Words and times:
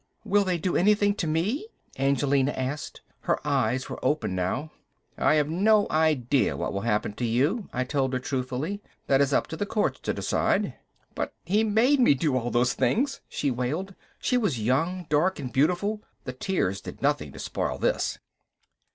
"Will 0.25 0.43
they 0.43 0.57
do 0.57 0.75
anything 0.75 1.13
to 1.13 1.27
me?" 1.27 1.67
Angelina 1.99 2.53
asked. 2.53 3.01
Her 3.19 3.37
eyes 3.47 3.87
were 3.87 4.03
open 4.03 4.33
now. 4.33 4.71
"I 5.15 5.35
have 5.35 5.47
no 5.47 5.85
idea 5.91 6.53
of 6.53 6.59
what 6.59 6.73
will 6.73 6.81
happen 6.81 7.13
to 7.13 7.23
you," 7.23 7.69
I 7.71 7.83
told 7.83 8.13
her 8.13 8.19
truthfully. 8.19 8.81
"That 9.05 9.21
is 9.21 9.31
up 9.31 9.45
to 9.49 9.55
the 9.55 9.67
courts 9.67 9.99
to 9.99 10.11
decide." 10.11 10.73
"But 11.13 11.35
he 11.45 11.63
made 11.63 11.99
me 11.99 12.15
do 12.15 12.35
all 12.35 12.49
those 12.49 12.73
things," 12.73 13.21
she 13.29 13.51
wailed. 13.51 13.93
She 14.19 14.37
was 14.37 14.59
young, 14.59 15.05
dark 15.07 15.37
and 15.37 15.53
beautiful, 15.53 16.01
the 16.23 16.33
tears 16.33 16.81
did 16.81 17.03
nothing 17.03 17.31
to 17.33 17.37
spoil 17.37 17.77
this. 17.77 18.17